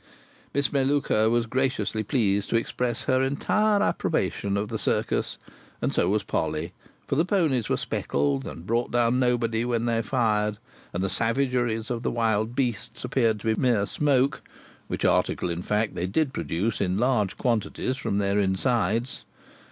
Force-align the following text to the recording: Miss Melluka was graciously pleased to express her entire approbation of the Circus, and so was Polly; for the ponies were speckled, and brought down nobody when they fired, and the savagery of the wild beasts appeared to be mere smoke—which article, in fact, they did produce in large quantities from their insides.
Miss 0.51 0.69
Melluka 0.73 1.29
was 1.29 1.45
graciously 1.45 2.01
pleased 2.01 2.49
to 2.49 2.55
express 2.55 3.03
her 3.03 3.21
entire 3.21 3.83
approbation 3.83 4.57
of 4.57 4.67
the 4.69 4.79
Circus, 4.79 5.37
and 5.79 5.93
so 5.93 6.09
was 6.09 6.23
Polly; 6.23 6.73
for 7.05 7.13
the 7.15 7.23
ponies 7.23 7.69
were 7.69 7.77
speckled, 7.77 8.47
and 8.47 8.65
brought 8.65 8.89
down 8.91 9.19
nobody 9.19 9.63
when 9.63 9.85
they 9.85 10.01
fired, 10.01 10.57
and 10.91 11.03
the 11.03 11.07
savagery 11.07 11.75
of 11.75 12.01
the 12.01 12.09
wild 12.09 12.55
beasts 12.55 13.03
appeared 13.05 13.39
to 13.41 13.53
be 13.53 13.61
mere 13.61 13.85
smoke—which 13.85 15.05
article, 15.05 15.51
in 15.51 15.61
fact, 15.61 15.93
they 15.93 16.07
did 16.07 16.33
produce 16.33 16.81
in 16.81 16.97
large 16.97 17.37
quantities 17.37 17.97
from 17.97 18.17
their 18.17 18.39
insides. 18.39 19.23